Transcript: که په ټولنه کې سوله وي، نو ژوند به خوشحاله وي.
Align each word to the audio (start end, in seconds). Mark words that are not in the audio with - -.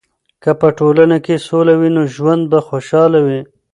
که 0.43 0.51
په 0.59 0.67
ټولنه 0.77 1.17
کې 1.25 1.43
سوله 1.47 1.73
وي، 1.79 1.89
نو 1.95 2.01
ژوند 2.15 2.43
به 2.51 2.59
خوشحاله 2.67 3.19
وي. 3.25 3.41